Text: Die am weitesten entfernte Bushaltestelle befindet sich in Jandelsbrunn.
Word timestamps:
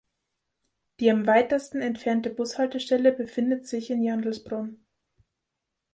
Die 0.99 1.11
am 1.11 1.27
weitesten 1.27 1.79
entfernte 1.83 2.31
Bushaltestelle 2.31 3.11
befindet 3.11 3.67
sich 3.67 3.91
in 3.91 4.01
Jandelsbrunn. 4.01 4.83